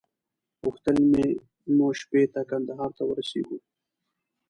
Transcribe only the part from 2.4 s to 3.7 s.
کندهار ته ورسېږو.